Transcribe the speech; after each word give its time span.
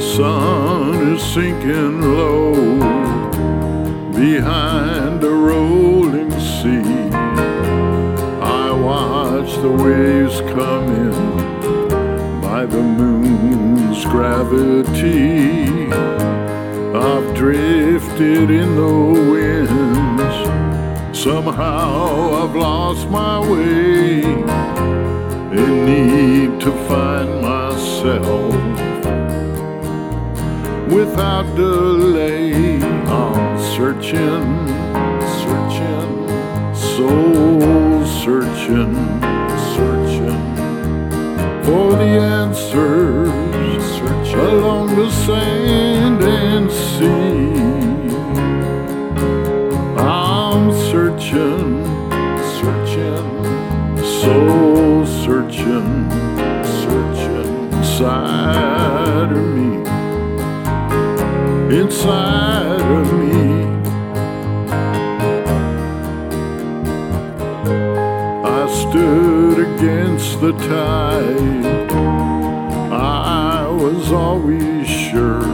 sun 0.00 1.14
is 1.14 1.22
sinking 1.22 2.00
low 2.00 2.52
behind 4.10 5.22
a 5.22 5.30
rolling 5.30 6.30
sea. 6.32 7.10
I 8.42 8.72
watch 8.72 9.54
the 9.58 9.70
waves 9.70 10.40
come 10.40 10.88
in 11.04 12.40
by 12.40 12.66
the 12.66 12.82
moon's 12.82 14.04
gravity. 14.06 15.68
I've 16.92 17.32
drifted 17.36 18.50
in 18.50 18.74
the 18.74 18.96
winds. 19.30 20.36
Somehow 21.16 22.42
I've 22.42 22.56
lost 22.56 23.08
my 23.08 23.38
way. 23.38 24.22
In 25.62 25.84
need 25.86 26.60
to 26.60 26.72
find 26.88 27.40
myself 27.40 28.55
without 30.96 31.44
delay. 31.54 32.80
I'm 32.80 33.58
searching, 33.76 34.48
searching, 35.42 36.12
soul 36.74 38.06
searching, 38.24 38.94
searching 39.74 40.42
for 41.64 41.90
the 42.00 42.12
answers 42.38 43.28
searching 43.98 44.40
along 44.40 44.96
the 44.96 45.10
sand 45.10 46.22
and 46.22 46.70
sea. 46.70 47.52
I'm 49.98 50.72
searching, 50.90 51.84
searching, 52.56 53.28
soul 54.20 55.04
searching, 55.04 55.88
searching 56.80 57.72
inside 57.72 59.32
of 59.32 59.44
me 59.56 59.85
inside 61.70 62.80
of 62.80 63.12
me. 63.12 63.64
I 68.44 68.68
stood 68.82 69.58
against 69.58 70.40
the 70.40 70.52
tide. 70.52 71.90
I 72.92 73.68
was 73.68 74.12
always 74.12 74.86
sure 74.86 75.46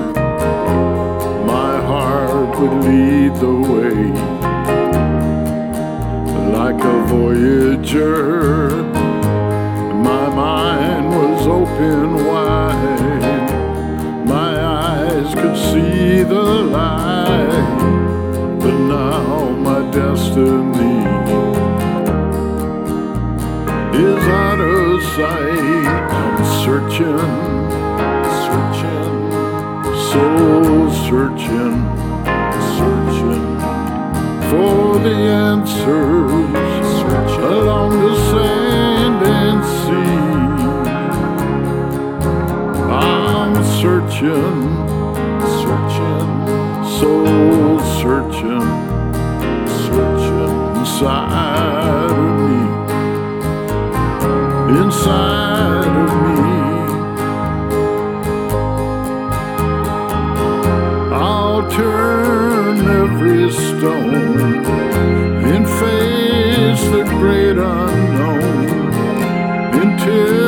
my 1.47 1.81
heart 1.81 2.59
would 2.61 2.85
lead 2.85 3.35
the 3.37 3.57
way 3.73 4.43
like 6.53 6.83
a 6.85 7.07
voyager. 7.07 8.62
But 16.73 18.63
now 18.63 19.51
my 19.51 19.83
destiny 19.91 21.05
is 23.95 24.27
out 24.27 24.61
of 24.61 25.03
sight. 25.15 25.87
I'm 26.19 26.45
searching, 26.65 27.19
searching, 28.47 29.15
soul 30.11 30.91
searching, 31.09 31.77
searching 32.79 33.47
for 34.49 34.83
the 34.99 35.17
answers 35.45 36.93
along 37.39 37.91
the 38.01 38.15
sand 38.31 39.21
and 39.41 39.61
sea. 39.79 40.19
I'm 42.91 43.55
searching, 43.81 43.83
searching, 43.83 44.62
searching, 48.23 48.61
searching 49.67 50.77
inside 50.77 52.11
of 52.11 52.19
me, 52.39 52.61
inside 54.79 55.95
of 56.03 56.13
me. 56.27 56.43
I'll 61.13 61.63
turn 61.71 62.77
every 63.03 63.51
stone 63.51 64.65
and 65.53 65.65
face 65.67 66.83
the 66.91 67.05
great 67.19 67.57
unknown 67.59 68.93
until 69.83 70.42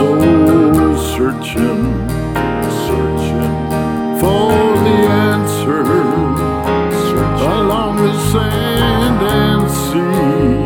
soul 0.00 0.96
searching, 0.96 1.84
searching 2.86 3.54
for 4.20 4.52
the 4.86 4.98
answer 5.28 5.84
along 7.58 7.94
the 8.06 8.14
sand 8.32 9.20
and 9.42 9.64
sea. 9.80 10.64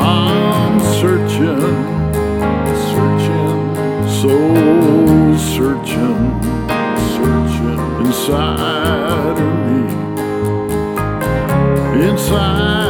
I'm 0.00 0.74
searching, 1.00 1.76
searching, 2.90 3.60
soul 4.20 5.36
searching, 5.54 6.22
searching 7.12 7.80
inside 8.06 9.36
of 9.44 9.50
me 9.66 9.82
inside 12.08 12.89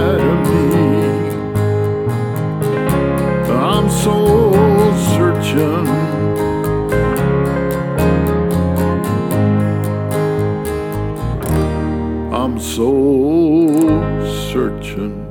searching. 14.51 15.30